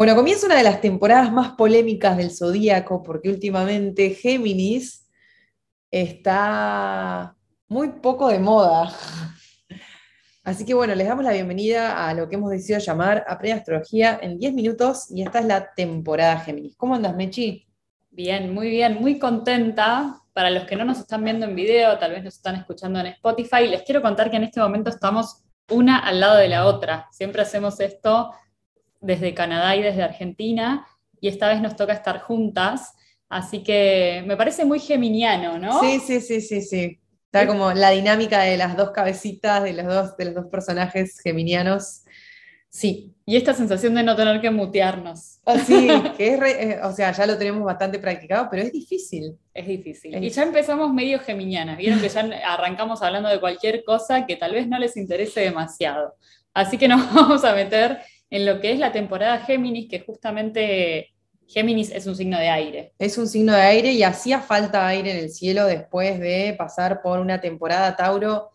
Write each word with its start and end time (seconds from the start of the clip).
Bueno, 0.00 0.16
comienza 0.16 0.46
una 0.46 0.56
de 0.56 0.62
las 0.62 0.80
temporadas 0.80 1.30
más 1.30 1.50
polémicas 1.56 2.16
del 2.16 2.30
Zodíaco, 2.30 3.02
porque 3.02 3.28
últimamente 3.28 4.14
Géminis 4.14 5.06
está 5.90 7.36
muy 7.68 7.90
poco 8.00 8.28
de 8.28 8.38
moda. 8.38 8.90
Así 10.42 10.64
que 10.64 10.72
bueno, 10.72 10.94
les 10.94 11.06
damos 11.06 11.22
la 11.22 11.32
bienvenida 11.32 12.08
a 12.08 12.14
lo 12.14 12.30
que 12.30 12.36
hemos 12.36 12.50
decidido 12.50 12.78
llamar 12.78 13.26
Aprende 13.28 13.58
Astrología 13.58 14.18
en 14.22 14.38
10 14.38 14.54
minutos 14.54 15.10
y 15.10 15.20
esta 15.20 15.40
es 15.40 15.44
la 15.44 15.74
temporada 15.74 16.40
Géminis. 16.40 16.76
¿Cómo 16.78 16.94
andas, 16.94 17.14
Mechi? 17.14 17.68
Bien, 18.08 18.54
muy 18.54 18.70
bien, 18.70 18.94
muy 19.02 19.18
contenta. 19.18 20.18
Para 20.32 20.48
los 20.48 20.64
que 20.64 20.76
no 20.76 20.86
nos 20.86 20.98
están 20.98 21.24
viendo 21.24 21.44
en 21.44 21.54
video, 21.54 21.98
tal 21.98 22.12
vez 22.12 22.24
nos 22.24 22.36
están 22.36 22.56
escuchando 22.56 23.00
en 23.00 23.08
Spotify, 23.08 23.66
les 23.66 23.82
quiero 23.82 24.00
contar 24.00 24.30
que 24.30 24.38
en 24.38 24.44
este 24.44 24.60
momento 24.60 24.88
estamos 24.88 25.42
una 25.68 25.98
al 25.98 26.20
lado 26.20 26.38
de 26.38 26.48
la 26.48 26.64
otra. 26.64 27.06
Siempre 27.12 27.42
hacemos 27.42 27.80
esto 27.80 28.32
desde 29.00 29.34
Canadá 29.34 29.76
y 29.76 29.82
desde 29.82 30.02
Argentina, 30.02 30.86
y 31.20 31.28
esta 31.28 31.48
vez 31.48 31.60
nos 31.60 31.76
toca 31.76 31.92
estar 31.92 32.20
juntas, 32.20 32.94
así 33.28 33.62
que 33.62 34.22
me 34.26 34.36
parece 34.36 34.64
muy 34.64 34.80
geminiano, 34.80 35.58
¿no? 35.58 35.80
Sí, 35.80 36.00
sí, 36.00 36.20
sí, 36.20 36.40
sí, 36.40 36.62
sí. 36.62 37.00
Está 37.32 37.46
como 37.46 37.72
la 37.72 37.90
dinámica 37.90 38.42
de 38.42 38.56
las 38.56 38.76
dos 38.76 38.90
cabecitas 38.90 39.62
de 39.62 39.72
los 39.72 39.86
dos, 39.86 40.16
de 40.16 40.24
los 40.24 40.34
dos 40.34 40.46
personajes 40.46 41.20
geminianos. 41.20 42.02
Sí. 42.68 43.14
Y 43.24 43.36
esta 43.36 43.54
sensación 43.54 43.94
de 43.94 44.02
no 44.02 44.16
tener 44.16 44.40
que 44.40 44.50
mutearnos. 44.50 45.38
Así, 45.44 45.88
ah, 45.90 46.14
que 46.16 46.34
es, 46.34 46.42
eh, 46.42 46.80
o 46.82 46.92
sea, 46.92 47.12
ya 47.12 47.26
lo 47.26 47.38
tenemos 47.38 47.62
bastante 47.62 48.00
practicado, 48.00 48.48
pero 48.50 48.64
es 48.64 48.72
difícil. 48.72 49.36
Es 49.54 49.68
difícil. 49.68 50.20
y 50.20 50.30
ya 50.30 50.42
empezamos 50.42 50.92
medio 50.92 51.20
geminianas. 51.20 51.78
Vieron 51.78 52.00
que 52.00 52.08
ya 52.08 52.20
arrancamos 52.46 53.02
hablando 53.02 53.28
de 53.28 53.38
cualquier 53.38 53.84
cosa 53.84 54.26
que 54.26 54.34
tal 54.34 54.52
vez 54.52 54.66
no 54.66 54.78
les 54.78 54.96
interese 54.96 55.40
demasiado. 55.40 56.16
Así 56.52 56.78
que 56.78 56.88
nos 56.88 57.00
vamos 57.14 57.44
a 57.44 57.54
meter 57.54 58.00
en 58.30 58.46
lo 58.46 58.60
que 58.60 58.72
es 58.72 58.78
la 58.78 58.92
temporada 58.92 59.40
Géminis, 59.40 59.88
que 59.88 60.00
justamente 60.00 61.12
Géminis 61.46 61.90
es 61.90 62.06
un 62.06 62.14
signo 62.14 62.38
de 62.38 62.48
aire. 62.48 62.92
Es 62.98 63.18
un 63.18 63.26
signo 63.26 63.52
de 63.52 63.62
aire 63.62 63.92
y 63.92 64.04
hacía 64.04 64.40
falta 64.40 64.86
aire 64.86 65.10
en 65.10 65.18
el 65.18 65.30
cielo 65.30 65.66
después 65.66 66.20
de 66.20 66.54
pasar 66.56 67.02
por 67.02 67.18
una 67.18 67.40
temporada 67.40 67.96
Tauro 67.96 68.50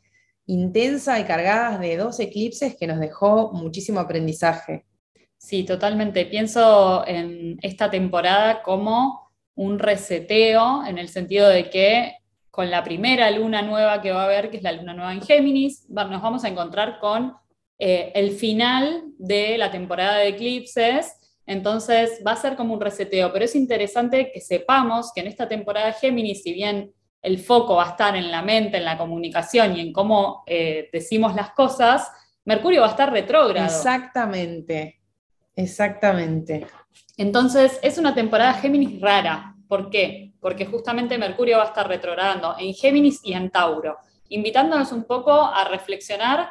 intensa 0.48 1.20
y 1.20 1.26
cargada 1.26 1.78
de 1.78 1.98
dos 1.98 2.20
eclipses 2.20 2.76
que 2.78 2.88
nos 2.88 3.00
dejó 3.00 3.52
muchísimo 3.52 4.00
aprendizaje. 4.00 4.86
Sí, 5.38 5.64
totalmente. 5.64 6.26
Pienso 6.26 7.06
en 7.06 7.58
esta 7.62 7.90
temporada 7.90 8.64
como 8.64 9.32
un 9.56 9.80
reseteo, 9.80 10.86
en 10.86 10.98
el 10.98 11.10
sentido 11.10 11.50
de 11.50 11.70
que 11.70 12.14
con 12.50 12.72
la 12.72 12.84
primera 12.84 13.30
luna 13.32 13.62
nueva 13.62 14.02
que 14.02 14.12
va 14.12 14.22
a 14.22 14.26
haber, 14.26 14.50
que 14.50 14.58
es 14.58 14.64
la 14.64 14.72
luna 14.72 14.94
nueva 14.94 15.14
en 15.14 15.22
Géminis, 15.22 15.90
nos 15.90 16.22
vamos 16.22 16.46
a 16.46 16.48
encontrar 16.48 17.00
con 17.00 17.34
eh, 17.78 18.12
el 18.16 18.32
final 18.32 19.04
de 19.18 19.58
la 19.58 19.72
temporada 19.72 20.18
de 20.18 20.30
eclipses, 20.30 21.20
entonces 21.46 22.22
va 22.26 22.32
a 22.32 22.38
ser 22.38 22.56
como 22.56 22.74
un 22.74 22.82
reseteo, 22.82 23.32
pero 23.32 23.46
es 23.46 23.56
interesante 23.56 24.32
que 24.34 24.42
sepamos 24.42 25.12
que 25.14 25.22
en 25.22 25.28
esta 25.28 25.48
temporada 25.48 25.88
de 25.88 25.94
Géminis, 25.94 26.42
si 26.42 26.54
bien 26.54 26.92
el 27.22 27.40
foco 27.40 27.76
va 27.76 27.86
a 27.86 27.90
estar 27.92 28.16
en 28.16 28.32
la 28.32 28.42
mente, 28.42 28.78
en 28.78 28.86
la 28.86 28.98
comunicación 28.98 29.76
y 29.76 29.82
en 29.82 29.92
cómo 29.92 30.44
eh, 30.46 30.90
decimos 30.92 31.36
las 31.36 31.52
cosas, 31.52 32.12
Mercurio 32.46 32.82
va 32.82 32.88
a 32.88 32.92
estar 32.92 33.12
retrógrado. 33.12 33.66
Exactamente, 33.66 35.02
exactamente. 35.56 36.68
Entonces 37.18 37.80
es 37.82 37.98
una 37.98 38.14
temporada 38.14 38.54
Géminis 38.54 39.02
rara. 39.02 39.56
¿Por 39.68 39.90
qué? 39.90 40.34
Porque 40.40 40.66
justamente 40.66 41.18
Mercurio 41.18 41.58
va 41.58 41.64
a 41.64 41.68
estar 41.68 41.88
retrogradando 41.88 42.56
en 42.60 42.74
Géminis 42.74 43.22
y 43.24 43.34
en 43.34 43.50
Tauro, 43.50 43.98
invitándonos 44.30 44.92
un 44.92 45.06
poco 45.06 45.32
a 45.32 45.64
reflexionar 45.64 46.48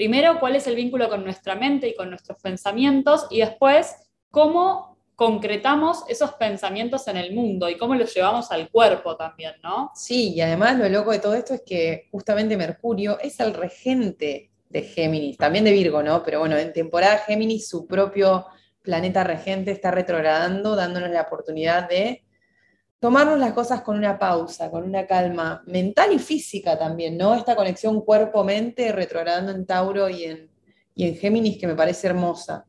Primero, 0.00 0.40
cuál 0.40 0.56
es 0.56 0.66
el 0.66 0.76
vínculo 0.76 1.10
con 1.10 1.24
nuestra 1.24 1.54
mente 1.54 1.86
y 1.86 1.94
con 1.94 2.08
nuestros 2.08 2.40
pensamientos 2.40 3.26
y 3.28 3.40
después, 3.40 3.96
cómo 4.30 4.96
concretamos 5.14 6.04
esos 6.08 6.32
pensamientos 6.36 7.06
en 7.08 7.18
el 7.18 7.34
mundo 7.34 7.68
y 7.68 7.76
cómo 7.76 7.94
los 7.94 8.14
llevamos 8.14 8.50
al 8.50 8.70
cuerpo 8.70 9.14
también, 9.18 9.52
¿no? 9.62 9.90
Sí, 9.94 10.32
y 10.32 10.40
además 10.40 10.78
lo 10.78 10.88
loco 10.88 11.10
de 11.10 11.18
todo 11.18 11.34
esto 11.34 11.52
es 11.52 11.62
que 11.66 12.08
justamente 12.10 12.56
Mercurio 12.56 13.18
es 13.20 13.40
el 13.40 13.52
regente 13.52 14.50
de 14.70 14.82
Géminis, 14.84 15.36
también 15.36 15.64
de 15.64 15.72
Virgo, 15.72 16.02
¿no? 16.02 16.22
Pero 16.22 16.38
bueno, 16.38 16.56
en 16.56 16.72
temporada 16.72 17.18
Géminis 17.18 17.68
su 17.68 17.86
propio 17.86 18.46
planeta 18.80 19.22
regente 19.22 19.70
está 19.70 19.90
retrogradando, 19.90 20.76
dándonos 20.76 21.10
la 21.10 21.20
oportunidad 21.20 21.90
de 21.90 22.24
tomarnos 23.00 23.38
las 23.38 23.54
cosas 23.54 23.80
con 23.80 23.96
una 23.96 24.18
pausa, 24.18 24.70
con 24.70 24.84
una 24.84 25.06
calma 25.06 25.62
mental 25.66 26.12
y 26.12 26.18
física 26.18 26.78
también, 26.78 27.16
¿no? 27.16 27.34
Esta 27.34 27.56
conexión 27.56 28.02
cuerpo-mente 28.02 28.92
retrogradando 28.92 29.52
en 29.52 29.66
Tauro 29.66 30.08
y 30.10 30.24
en, 30.24 30.50
y 30.94 31.08
en 31.08 31.16
Géminis 31.16 31.58
que 31.58 31.66
me 31.66 31.74
parece 31.74 32.08
hermosa. 32.08 32.66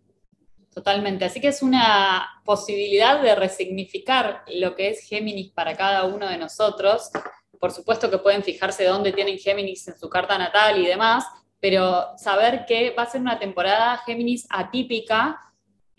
Totalmente, 0.73 1.25
así 1.25 1.41
que 1.41 1.49
es 1.49 1.61
una 1.61 2.25
posibilidad 2.45 3.21
de 3.21 3.35
resignificar 3.35 4.43
lo 4.55 4.73
que 4.73 4.91
es 4.91 5.01
Géminis 5.01 5.51
para 5.51 5.75
cada 5.75 6.05
uno 6.05 6.29
de 6.29 6.37
nosotros. 6.37 7.11
Por 7.59 7.71
supuesto 7.73 8.09
que 8.09 8.17
pueden 8.17 8.41
fijarse 8.41 8.85
dónde 8.85 9.11
tienen 9.11 9.37
Géminis 9.37 9.89
en 9.89 9.99
su 9.99 10.09
carta 10.09 10.37
natal 10.37 10.79
y 10.79 10.87
demás, 10.87 11.25
pero 11.59 12.17
saber 12.17 12.63
que 12.65 12.91
va 12.91 13.03
a 13.03 13.09
ser 13.09 13.19
una 13.19 13.37
temporada 13.37 14.01
Géminis 14.05 14.47
atípica 14.49 15.50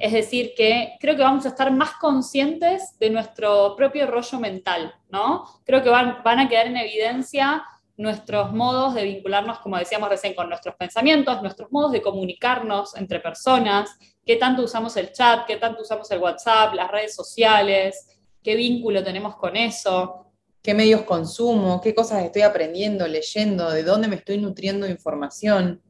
es 0.03 0.13
decir, 0.13 0.53
que 0.57 0.97
creo 0.99 1.15
que 1.15 1.23
vamos 1.23 1.47
a 1.47 1.51
estar 1.51 1.71
más 1.71 1.93
conscientes 1.93 2.99
de 2.99 3.09
nuestro 3.09 3.77
propio 3.77 4.09
rollo 4.09 4.41
mental, 4.41 4.93
¿no? 5.11 5.45
Creo 5.65 5.81
que 5.81 5.91
van, 5.91 6.19
a 6.25 6.49
quedar 6.49 6.67
en 6.67 6.77
evidencia 6.77 7.63
nuestros 7.97 8.53
modos 8.53 8.95
de 8.97 9.05
vincularnos, 9.05 9.61
como 9.61 9.79
decíamos 9.79 10.09
recién, 10.09 10.35
con 10.35 10.49
nuestros 10.49 10.75
pensamientos, 10.75 11.41
nuestros 11.41 11.71
modos 11.71 11.93
de 11.93 12.03
comunicarnos 12.03 12.97
entre 12.97 13.21
personas, 13.21 13.97
qué 14.27 14.35
tanto 14.35 14.65
usamos 14.65 14.97
el 14.97 15.13
chat, 15.13 15.47
qué 15.47 15.55
tanto 15.55 15.83
usamos 15.83 16.11
el 16.11 16.19
WhatsApp, 16.19 16.75
las 16.75 16.91
redes 16.91 17.15
sociales, 17.15 18.19
qué 18.43 18.57
vínculo 18.57 19.05
tenemos 19.05 19.37
con 19.37 19.57
eso. 19.57 20.33
¿Qué 20.61 20.75
medios 20.75 21.03
consumo? 21.03 21.81
¿Qué 21.81 21.95
cosas 21.95 22.25
estoy 22.25 22.43
aprendiendo, 22.43 23.07
leyendo? 23.07 23.71
¿De 23.71 23.85
dónde 23.85 24.09
me 24.09 24.17
estoy 24.17 24.39
nutriendo 24.39 24.87
de 24.87 24.93
información? 24.93 25.81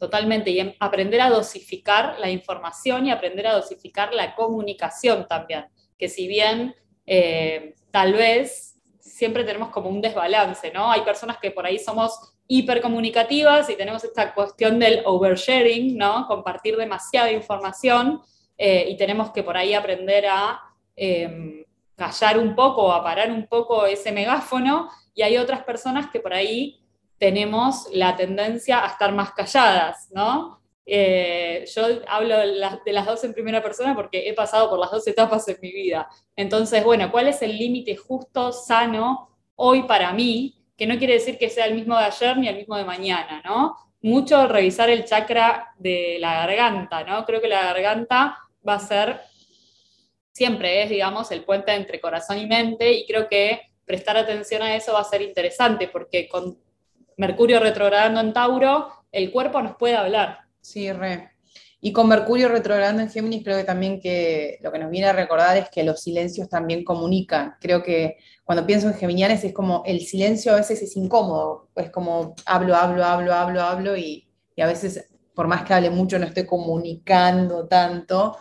Totalmente, 0.00 0.50
y 0.50 0.76
aprender 0.80 1.20
a 1.20 1.28
dosificar 1.28 2.18
la 2.18 2.30
información 2.30 3.04
y 3.04 3.10
aprender 3.10 3.46
a 3.46 3.52
dosificar 3.52 4.14
la 4.14 4.34
comunicación 4.34 5.26
también, 5.28 5.66
que 5.98 6.08
si 6.08 6.26
bien 6.26 6.74
eh, 7.04 7.74
tal 7.90 8.14
vez 8.14 8.80
siempre 8.98 9.44
tenemos 9.44 9.68
como 9.68 9.90
un 9.90 10.00
desbalance, 10.00 10.72
¿no? 10.72 10.90
Hay 10.90 11.02
personas 11.02 11.36
que 11.36 11.50
por 11.50 11.66
ahí 11.66 11.78
somos 11.78 12.32
hipercomunicativas 12.48 13.68
y 13.68 13.76
tenemos 13.76 14.02
esta 14.02 14.32
cuestión 14.32 14.78
del 14.78 15.02
oversharing, 15.04 15.98
¿no? 15.98 16.26
Compartir 16.26 16.78
demasiada 16.78 17.30
información 17.30 18.22
eh, 18.56 18.86
y 18.88 18.96
tenemos 18.96 19.32
que 19.32 19.42
por 19.42 19.58
ahí 19.58 19.74
aprender 19.74 20.24
a 20.28 20.62
em, 20.96 21.62
callar 21.94 22.38
un 22.38 22.54
poco, 22.54 22.90
a 22.90 23.04
parar 23.04 23.30
un 23.30 23.46
poco 23.46 23.84
ese 23.84 24.12
megáfono 24.12 24.88
y 25.14 25.20
hay 25.20 25.36
otras 25.36 25.62
personas 25.62 26.10
que 26.10 26.20
por 26.20 26.32
ahí 26.32 26.80
tenemos 27.20 27.86
la 27.92 28.16
tendencia 28.16 28.82
a 28.82 28.88
estar 28.88 29.12
más 29.12 29.32
calladas, 29.32 30.08
¿no? 30.10 30.58
Eh, 30.86 31.66
yo 31.72 31.82
hablo 32.08 32.38
de 32.38 32.92
las, 32.92 33.06
dos 33.06 33.22
en 33.24 33.34
primera 33.34 33.62
persona 33.62 33.94
porque 33.94 34.26
he 34.26 34.32
pasado 34.32 34.70
por 34.70 34.78
las 34.78 34.90
dos 34.90 35.06
etapas 35.06 35.46
en 35.48 35.58
mi 35.60 35.70
vida. 35.70 36.08
Entonces, 36.34 36.82
bueno, 36.82 37.12
¿cuál 37.12 37.28
es 37.28 37.42
el 37.42 37.58
límite 37.58 37.94
justo, 37.94 38.52
sano, 38.52 39.36
hoy 39.54 39.82
para 39.82 40.14
mí? 40.14 40.64
Que 40.78 40.86
no 40.86 40.96
quiere 40.96 41.12
decir 41.12 41.36
que 41.36 41.50
sea 41.50 41.66
el 41.66 41.74
mismo 41.74 41.96
de 41.98 42.06
ayer 42.06 42.38
ni 42.38 42.48
el 42.48 42.56
mismo 42.56 42.74
de 42.76 42.86
mañana, 42.86 43.42
¿no? 43.44 43.76
Mucho 44.00 44.48
revisar 44.48 44.88
el 44.88 45.04
chakra 45.04 45.74
de 45.78 46.16
la 46.20 46.46
garganta, 46.46 47.04
¿no? 47.04 47.26
Creo 47.26 47.42
que 47.42 47.48
la 47.48 47.64
garganta 47.64 48.38
va 48.66 48.76
a 48.76 48.80
ser, 48.80 49.20
siempre 50.32 50.84
es, 50.84 50.88
digamos, 50.88 51.30
el 51.32 51.44
puente 51.44 51.74
entre 51.74 52.00
corazón 52.00 52.38
y 52.38 52.46
mente 52.46 52.90
y 52.90 53.06
creo 53.06 53.28
que 53.28 53.60
prestar 53.84 54.16
atención 54.16 54.62
a 54.62 54.74
eso 54.74 54.94
va 54.94 55.00
a 55.00 55.04
ser 55.04 55.20
interesante 55.20 55.86
porque 55.86 56.26
con 56.26 56.58
Mercurio 57.20 57.60
retrogradando 57.60 58.18
en 58.18 58.32
Tauro, 58.32 58.88
el 59.12 59.30
cuerpo 59.30 59.60
nos 59.60 59.76
puede 59.76 59.94
hablar. 59.94 60.38
Sí, 60.62 60.90
re. 60.90 61.32
Y 61.82 61.92
con 61.92 62.08
Mercurio 62.08 62.48
retrogradando 62.48 63.02
en 63.02 63.10
Géminis, 63.10 63.44
creo 63.44 63.58
que 63.58 63.64
también 63.64 64.00
que 64.00 64.58
lo 64.62 64.72
que 64.72 64.78
nos 64.78 64.90
viene 64.90 65.08
a 65.08 65.12
recordar 65.12 65.54
es 65.58 65.68
que 65.68 65.84
los 65.84 66.00
silencios 66.00 66.48
también 66.48 66.82
comunican. 66.82 67.56
Creo 67.60 67.82
que 67.82 68.16
cuando 68.42 68.66
pienso 68.66 68.88
en 68.88 68.94
Geminianes 68.94 69.44
es 69.44 69.52
como 69.52 69.82
el 69.84 70.00
silencio 70.00 70.54
a 70.54 70.56
veces 70.56 70.80
es 70.80 70.96
incómodo, 70.96 71.68
es 71.76 71.90
como 71.90 72.34
hablo, 72.46 72.74
hablo, 72.74 73.04
hablo, 73.04 73.34
hablo, 73.34 73.60
hablo 73.60 73.96
y, 73.98 74.26
a 74.56 74.66
veces 74.66 75.06
por 75.34 75.46
más 75.46 75.64
que 75.64 75.74
hable 75.74 75.90
mucho 75.90 76.18
no 76.18 76.24
estoy 76.24 76.46
comunicando 76.46 77.68
tanto. 77.68 78.38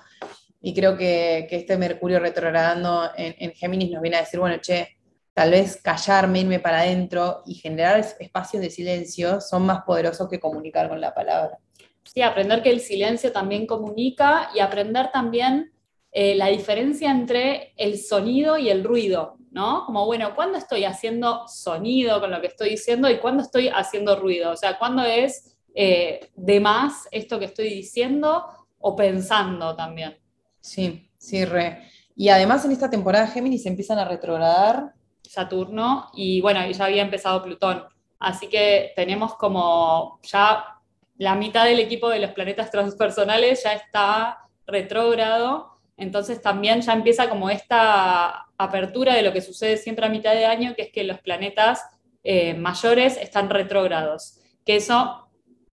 Y 0.62 0.74
creo 0.74 0.96
que, 0.96 1.50
este 1.52 1.78
Mercurio 1.78 2.20
retrogradando 2.20 3.10
en, 3.18 3.36
en 3.40 3.52
Géminis 3.52 3.92
nos 3.92 4.02
viene 4.02 4.18
a 4.18 4.22
decir, 4.22 4.40
bueno, 4.40 4.56
che, 4.62 4.99
tal 5.40 5.52
vez 5.52 5.82
callarme, 5.82 6.42
irme 6.42 6.60
para 6.60 6.82
adentro 6.82 7.44
y 7.46 7.54
generar 7.56 7.98
espacios 8.20 8.62
de 8.62 8.70
silencio 8.70 9.40
son 9.40 9.66
más 9.66 9.84
poderosos 9.84 10.28
que 10.28 10.38
comunicar 10.38 10.90
con 10.90 11.00
la 11.00 11.14
palabra. 11.14 11.58
Sí, 12.04 12.22
aprender 12.22 12.62
que 12.62 12.72
el 12.72 12.82
silencio 12.82 13.32
también 13.32 13.66
comunica 13.66 14.50
y 14.54 14.60
aprender 14.60 15.14
también 15.14 15.72
eh, 16.12 16.36
la 16.36 16.48
diferencia 16.48 17.10
entre 17.10 17.72
el 17.78 18.00
sonido 18.00 18.58
y 18.58 18.70
el 18.70 18.84
ruido, 18.84 19.38
¿no? 19.50 19.86
Como, 19.86 20.06
bueno, 20.06 20.36
¿cuándo 20.36 20.58
estoy 20.58 20.84
haciendo 20.84 21.48
sonido 21.48 22.20
con 22.20 22.32
lo 22.32 22.42
que 22.42 22.48
estoy 22.48 22.72
diciendo 22.72 23.10
y 23.10 23.20
cuándo 23.20 23.42
estoy 23.42 23.70
haciendo 23.70 24.20
ruido? 24.20 24.52
O 24.52 24.58
sea, 24.58 24.78
¿cuándo 24.78 25.06
es 25.06 25.56
eh, 25.74 26.32
de 26.36 26.60
más 26.60 27.08
esto 27.12 27.40
que 27.40 27.46
estoy 27.46 27.70
diciendo 27.70 28.44
o 28.78 28.94
pensando 28.94 29.74
también? 29.74 30.18
Sí, 30.60 31.10
sí, 31.18 31.46
re. 31.46 31.84
Y 32.14 32.28
además 32.28 32.66
en 32.66 32.74
esta 32.74 32.90
temporada 32.90 33.28
Géminis 33.28 33.66
empiezan 33.66 34.00
a 34.00 34.04
retrogradar. 34.04 34.99
Saturno 35.24 36.10
y 36.14 36.42
bueno, 36.42 36.60
ya 36.70 36.86
había 36.86 37.02
empezado 37.02 37.44
Plutón. 37.44 37.84
Así 38.20 38.48
que 38.48 38.92
tenemos 38.96 39.36
como 39.36 40.20
ya 40.24 40.80
la 41.18 41.36
mitad 41.36 41.66
del 41.66 41.80
equipo 41.80 42.10
de 42.10 42.20
los 42.20 42.32
planetas 42.32 42.72
transpersonales 42.72 43.64
ya 43.64 43.74
está 43.74 44.40
retrógrado, 44.66 45.74
entonces 45.98 46.42
también 46.42 46.82
ya 46.82 46.94
empieza 46.94 47.30
como 47.30 47.50
esta 47.50 48.48
apertura 48.58 49.16
de 49.16 49.22
lo 49.24 49.34
que 49.34 49.42
sucede 49.42 49.78
siempre 49.78 50.06
a 50.06 50.10
mitad 50.10 50.34
de 50.34 50.46
año, 50.46 50.74
que 50.76 50.84
es 50.84 50.92
que 50.92 51.04
los 51.04 51.20
planetas 51.20 51.84
eh, 52.24 52.54
mayores 52.54 53.18
están 53.18 53.50
retrógrados, 53.50 54.40
que 54.66 54.78
eso, 54.78 55.30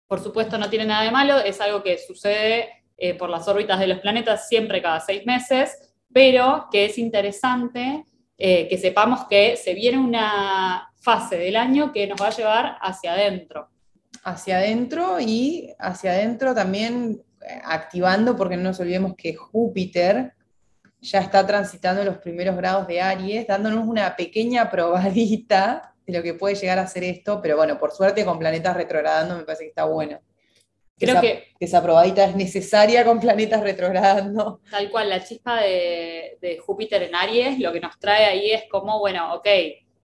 por 0.09 0.21
supuesto, 0.21 0.59
no 0.59 0.69
tiene 0.69 0.87
nada 0.87 1.05
de 1.05 1.11
malo, 1.11 1.39
es 1.39 1.61
algo 1.61 1.83
que 1.83 1.99
sucede 1.99 2.85
eh, 2.97 3.15
por 3.15 3.31
las 3.31 3.47
órbitas 3.47 3.79
de 3.79 3.87
los 3.87 4.01
planetas 4.01 4.49
siempre 4.49 4.83
cada 4.83 5.01
seis 5.01 5.25
meses, 5.27 5.95
pero 6.13 6.67
que 6.73 6.87
es 6.87 6.99
interesante 6.99 8.05
eh, 8.38 8.69
que 8.69 8.79
sepamos 8.79 9.25
que 9.27 9.56
se 9.56 9.75
viene 9.75 9.99
una 9.99 10.93
fase 10.97 11.37
del 11.37 11.56
año 11.56 11.93
que 11.93 12.06
nos 12.06 12.21
va 12.21 12.29
a 12.29 12.37
llevar 12.37 12.77
hacia 12.81 13.12
adentro 13.12 13.71
hacia 14.27 14.59
adentro 14.59 15.21
y 15.21 15.73
hacia 15.79 16.11
adentro 16.11 16.53
también 16.53 17.23
eh, 17.41 17.61
activando, 17.65 18.37
porque 18.37 18.56
no 18.56 18.65
nos 18.65 18.81
olvidemos 18.81 19.15
que 19.17 19.37
Júpiter 19.37 20.33
ya 21.00 21.21
está 21.21 21.47
transitando 21.47 22.03
los 22.03 22.19
primeros 22.19 22.56
grados 22.56 22.88
de 22.88 23.00
Aries, 23.00 23.47
dándonos 23.47 23.87
una 23.87 24.17
pequeña 24.17 24.69
probadita 24.69 25.94
de 26.05 26.12
lo 26.12 26.25
que 26.25 26.35
puede 26.35 26.56
llegar 26.56 26.81
a 26.81 26.88
ser 26.88 27.05
esto, 27.05 27.41
pero 27.41 27.56
bueno, 27.56 27.79
por 27.79 27.93
suerte 27.93 28.25
con 28.25 28.38
planetas 28.41 28.77
retrogradando 28.77 29.37
me 29.37 29.44
parece 29.44 29.65
que 29.65 29.69
está 29.69 29.85
bueno. 29.85 30.19
Creo 30.99 31.21
que, 31.21 31.55
esa 31.61 31.83
probadita 31.83 32.25
es 32.25 32.37
necesaria 32.37 33.05
con 33.05 33.21
planetas 33.21 33.61
retrogradando. 33.61 34.61
Tal 34.71 34.91
cual, 34.91 35.11
la 35.11 35.23
chispa 35.23 35.61
de, 35.61 36.39
de 36.41 36.59
Júpiter 36.59 37.03
en 37.03 37.15
Aries 37.15 37.59
lo 37.59 37.73
que 37.73 37.81
nos 37.81 37.99
trae 37.99 38.25
ahí 38.25 38.51
es 38.51 38.65
como, 38.71 38.99
bueno, 38.99 39.35
ok, 39.35 39.47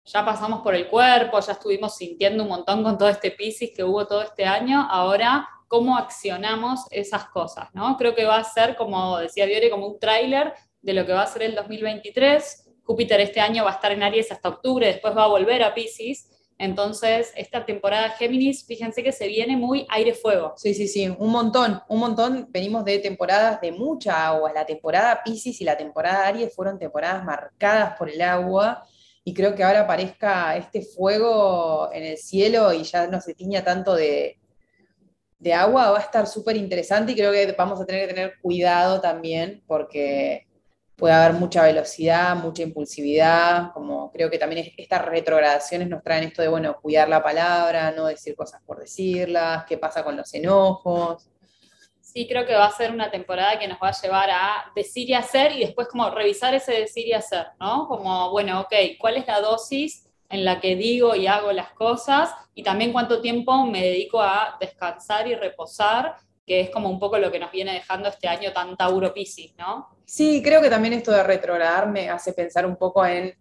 ya 0.05 0.25
pasamos 0.25 0.61
por 0.63 0.75
el 0.75 0.89
cuerpo, 0.89 1.39
ya 1.41 1.53
estuvimos 1.53 1.97
sintiendo 1.97 2.43
un 2.43 2.49
montón 2.49 2.83
con 2.83 2.99
todo 2.99 3.09
este 3.09 3.31
Pisces 3.31 3.73
que 3.75 3.85
hubo 3.85 4.07
todo 4.07 4.23
este 4.23 4.45
año, 4.45 4.87
ahora 4.91 5.49
cómo 5.69 5.97
accionamos 5.97 6.81
esas 6.91 7.27
cosas, 7.27 7.69
¿no? 7.75 7.97
Creo 7.97 8.15
que 8.15 8.25
va 8.25 8.39
a 8.39 8.45
ser, 8.45 8.75
como 8.77 9.19
decía 9.19 9.47
Viore, 9.47 9.71
como 9.71 9.87
un 9.87 10.01
tráiler 10.01 10.53
de 10.83 10.95
lo 10.95 11.07
que 11.07 11.13
va 11.13 11.23
a 11.23 11.27
ser 11.27 11.43
el 11.43 11.55
2023. 11.55 12.73
Júpiter 12.83 13.21
este 13.21 13.39
año 13.39 13.63
va 13.63 13.71
a 13.71 13.75
estar 13.75 13.93
en 13.93 14.03
Aries 14.03 14.33
hasta 14.33 14.49
octubre, 14.49 14.87
después 14.87 15.17
va 15.17 15.25
a 15.25 15.29
volver 15.29 15.63
a 15.63 15.73
Pisces. 15.73 16.29
Entonces, 16.61 17.33
esta 17.37 17.65
temporada 17.65 18.11
Géminis, 18.11 18.67
fíjense 18.67 19.03
que 19.03 19.13
se 19.13 19.27
viene 19.29 19.57
muy 19.57 19.87
aire-fuego. 19.89 20.53
Sí, 20.59 20.75
sí, 20.75 20.89
sí, 20.89 21.09
un 21.09 21.31
montón, 21.31 21.81
un 21.89 21.99
montón. 21.99 22.49
Venimos 22.51 22.85
de 22.85 22.99
temporadas 22.99 23.63
de 23.63 23.73
mucha 23.73 24.27
agua. 24.27 24.53
La 24.53 24.67
temporada 24.67 25.23
Pisces 25.25 25.59
y 25.63 25.65
la 25.65 25.79
temporada 25.79 26.27
Aries 26.27 26.55
fueron 26.55 26.79
temporadas 26.79 27.25
marcadas 27.25 27.97
por 27.97 28.11
el 28.11 28.21
agua 28.21 28.87
y 29.25 29.33
creo 29.33 29.55
que 29.55 29.65
ahora 29.65 29.81
aparezca 29.81 30.55
este 30.55 30.83
fuego 30.83 31.89
en 31.95 32.03
el 32.03 32.19
cielo 32.19 32.75
y 32.75 32.83
ya 32.83 33.07
no 33.07 33.23
se 33.23 33.33
tiña 33.33 33.65
tanto 33.65 33.95
de, 33.95 34.39
agua, 35.55 35.93
va 35.93 35.99
a 35.99 36.03
estar 36.03 36.27
súper 36.27 36.59
interesante 36.59 37.13
y 37.13 37.15
creo 37.15 37.33
que 37.33 37.55
vamos 37.57 37.81
a 37.81 37.87
tener 37.87 38.07
que 38.07 38.15
tener 38.15 38.35
cuidado 38.43 39.01
también 39.01 39.63
porque 39.67 40.47
puede 41.01 41.15
haber 41.15 41.33
mucha 41.33 41.65
velocidad, 41.65 42.37
mucha 42.37 42.63
impulsividad, 42.63 43.73
como 43.73 44.13
creo 44.13 44.31
que 44.31 44.39
también 44.39 44.73
estas 44.77 45.05
retrogradaciones 45.05 45.89
nos 45.89 46.05
traen 46.05 46.25
esto 46.25 46.43
de, 46.43 46.49
bueno, 46.49 46.77
cuidar 46.81 47.09
la 47.09 47.23
palabra, 47.23 47.91
no 47.91 48.07
decir 48.07 48.37
cosas 48.37 48.61
por 48.65 48.79
decirlas, 48.79 49.65
qué 49.65 49.79
pasa 49.79 50.05
con 50.05 50.17
los 50.17 50.33
enojos 50.35 51.31
sí 52.13 52.27
creo 52.27 52.47
que 52.47 52.55
va 52.55 52.67
a 52.67 52.73
ser 52.73 52.91
una 52.91 53.11
temporada 53.11 53.59
que 53.59 53.69
nos 53.69 53.79
va 53.79 53.89
a 53.89 54.01
llevar 54.01 54.31
a 54.31 54.73
decir 54.75 55.09
y 55.09 55.15
hacer 55.15 55.53
y 55.53 55.61
después 55.61 55.89
como 55.89 56.11
revisar 56.11 56.55
ese 56.55 56.73
decir 56.73 57.07
y 57.07 57.13
hacer, 57.13 57.47
¿no? 57.61 57.87
Como, 57.87 58.31
bueno, 58.31 58.61
ok, 58.63 58.73
¿cuál 58.99 59.17
es 59.17 59.27
la 59.27 59.41
dosis 59.41 60.09
en 60.29 60.45
la 60.45 60.61
que 60.61 60.77
digo 60.77 61.15
y 61.15 61.27
hago 61.27 61.53
las 61.53 61.73
cosas? 61.73 62.31
Y 62.55 62.63
también 62.63 62.93
cuánto 62.93 63.21
tiempo 63.21 63.65
me 63.67 63.83
dedico 63.83 64.21
a 64.21 64.57
descansar 64.61 65.29
y 65.29 65.35
reposar, 65.35 66.17
que 66.47 66.61
es 66.61 66.71
como 66.71 66.89
un 66.89 66.99
poco 66.99 67.19
lo 67.19 67.31
que 67.31 67.39
nos 67.39 67.53
viene 67.53 67.73
dejando 67.73 68.09
este 68.09 68.29
año 68.29 68.53
tan 68.53 68.77
Tauro 68.77 69.15
Piscis, 69.15 69.55
¿no? 69.57 69.89
Sí, 70.05 70.43
creo 70.43 70.61
que 70.61 70.71
también 70.71 70.95
esto 70.95 71.13
de 71.13 71.23
retrogradar 71.23 71.89
me 71.89 72.09
hace 72.09 72.33
pensar 72.33 72.67
un 72.67 72.77
poco 72.77 73.05
en 73.07 73.35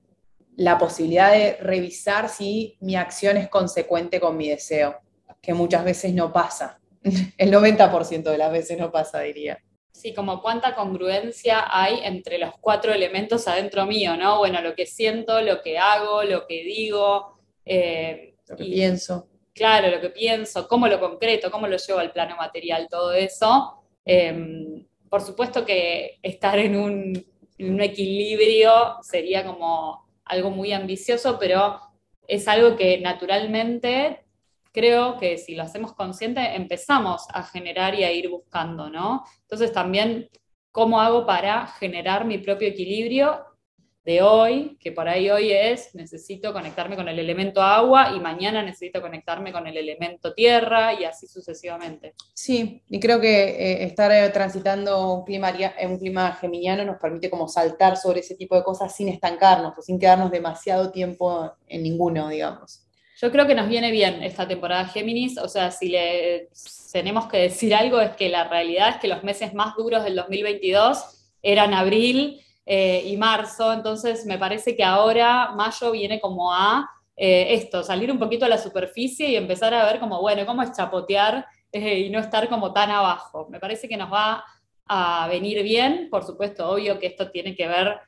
la 0.55 0.77
posibilidad 0.77 1.31
de 1.31 1.53
revisar 1.61 2.27
si 2.27 2.77
mi 2.81 2.95
acción 2.97 3.37
es 3.37 3.47
consecuente 3.47 4.19
con 4.19 4.35
mi 4.35 4.49
deseo, 4.49 4.99
que 5.41 5.53
muchas 5.53 5.85
veces 5.85 6.13
no 6.13 6.33
pasa. 6.33 6.79
El 7.37 7.51
90% 7.51 8.23
de 8.23 8.37
las 8.37 8.51
veces 8.51 8.77
no 8.77 8.91
pasa, 8.91 9.21
diría. 9.21 9.57
Sí, 9.93 10.13
como 10.13 10.41
cuánta 10.41 10.75
congruencia 10.75 11.65
hay 11.69 12.01
entre 12.03 12.37
los 12.37 12.51
cuatro 12.59 12.93
elementos 12.93 13.47
adentro 13.47 13.85
mío, 13.85 14.17
¿no? 14.17 14.39
Bueno, 14.39 14.61
lo 14.61 14.75
que 14.75 14.85
siento, 14.85 15.41
lo 15.41 15.61
que 15.61 15.77
hago, 15.77 16.23
lo 16.23 16.45
que 16.45 16.63
digo. 16.63 17.39
Eh, 17.65 18.35
lo 18.47 18.57
que 18.57 18.65
pienso. 18.65 19.28
Claro, 19.53 19.89
lo 19.89 19.99
que 20.01 20.09
pienso, 20.09 20.67
cómo 20.67 20.87
lo 20.87 20.99
concreto, 20.99 21.51
cómo 21.51 21.67
lo 21.67 21.77
llevo 21.77 21.99
al 21.99 22.11
plano 22.11 22.35
material, 22.37 22.87
todo 22.89 23.13
eso. 23.13 23.83
Em, 24.05 24.85
por 25.09 25.21
supuesto 25.21 25.65
que 25.65 26.19
estar 26.21 26.57
en 26.59 26.75
un, 26.77 27.25
en 27.57 27.73
un 27.73 27.81
equilibrio 27.81 28.97
sería 29.01 29.45
como 29.45 30.07
algo 30.25 30.51
muy 30.51 30.71
ambicioso, 30.71 31.37
pero 31.39 31.79
es 32.27 32.47
algo 32.47 32.77
que 32.77 32.99
naturalmente 32.99 34.25
creo 34.71 35.17
que 35.17 35.37
si 35.37 35.55
lo 35.55 35.63
hacemos 35.63 35.93
consciente, 35.93 36.41
empezamos 36.55 37.25
a 37.33 37.43
generar 37.43 37.95
y 37.95 38.03
a 38.03 38.11
ir 38.11 38.29
buscando, 38.29 38.89
¿no? 38.89 39.23
Entonces 39.41 39.73
también, 39.73 40.29
¿cómo 40.71 41.01
hago 41.01 41.25
para 41.25 41.67
generar 41.67 42.25
mi 42.25 42.37
propio 42.37 42.67
equilibrio 42.67 43.43
de 44.09 44.23
hoy, 44.23 44.75
que 44.79 44.91
por 44.91 45.07
ahí 45.07 45.29
hoy 45.29 45.51
es, 45.51 45.93
necesito 45.93 46.51
conectarme 46.51 46.95
con 46.95 47.07
el 47.07 47.19
elemento 47.19 47.61
agua 47.61 48.11
y 48.15 48.19
mañana 48.19 48.63
necesito 48.63 49.03
conectarme 49.03 49.51
con 49.51 49.67
el 49.67 49.77
elemento 49.77 50.33
tierra 50.33 50.99
y 50.99 51.03
así 51.03 51.27
sucesivamente. 51.27 52.15
Sí, 52.33 52.81
y 52.89 52.99
creo 52.99 53.21
que 53.21 53.49
eh, 53.49 53.83
estar 53.83 54.11
eh, 54.11 54.27
transitando 54.29 55.13
un 55.13 55.25
clima, 55.25 55.53
un 55.83 55.99
clima 55.99 56.31
geminiano 56.41 56.83
nos 56.85 56.97
permite 56.97 57.29
como 57.29 57.47
saltar 57.47 57.97
sobre 57.97 58.21
ese 58.21 58.33
tipo 58.33 58.55
de 58.55 58.63
cosas 58.63 58.95
sin 58.95 59.09
estancarnos 59.09 59.77
o 59.77 59.81
sin 59.83 59.99
quedarnos 59.99 60.31
demasiado 60.31 60.91
tiempo 60.91 61.53
en 61.67 61.83
ninguno, 61.83 62.29
digamos. 62.29 62.87
Yo 63.21 63.31
creo 63.31 63.45
que 63.45 63.53
nos 63.53 63.69
viene 63.69 63.91
bien 63.91 64.23
esta 64.23 64.47
temporada 64.47 64.85
Géminis, 64.85 65.37
o 65.37 65.47
sea, 65.47 65.69
si 65.69 65.89
le 65.89 66.49
tenemos 66.91 67.27
que 67.27 67.37
decir 67.37 67.75
algo 67.75 68.01
es 68.01 68.15
que 68.15 68.29
la 68.29 68.47
realidad 68.47 68.89
es 68.89 68.95
que 68.95 69.07
los 69.07 69.23
meses 69.23 69.53
más 69.53 69.75
duros 69.75 70.03
del 70.03 70.15
2022 70.15 70.97
eran 71.43 71.75
abril 71.75 72.41
eh, 72.71 73.01
y 73.03 73.17
marzo, 73.17 73.73
entonces 73.73 74.27
me 74.27 74.37
parece 74.37 74.75
que 74.75 74.83
ahora 74.83 75.53
mayo 75.55 75.89
viene 75.91 76.19
como 76.21 76.53
a 76.53 76.87
eh, 77.15 77.55
esto, 77.55 77.81
salir 77.81 78.11
un 78.11 78.19
poquito 78.19 78.45
a 78.45 78.49
la 78.49 78.59
superficie 78.59 79.27
y 79.29 79.35
empezar 79.35 79.73
a 79.73 79.85
ver 79.85 79.99
como, 79.99 80.21
bueno, 80.21 80.45
cómo 80.45 80.61
es 80.61 80.71
chapotear 80.73 81.47
eh, 81.71 81.99
y 82.01 82.09
no 82.11 82.19
estar 82.19 82.47
como 82.47 82.71
tan 82.71 82.91
abajo. 82.91 83.47
Me 83.49 83.59
parece 83.59 83.89
que 83.89 83.97
nos 83.97 84.13
va 84.13 84.43
a 84.85 85.27
venir 85.27 85.63
bien, 85.63 86.09
por 86.11 86.23
supuesto, 86.23 86.69
obvio 86.69 86.99
que 86.99 87.07
esto 87.07 87.31
tiene 87.31 87.55
que 87.55 87.67
ver 87.67 87.99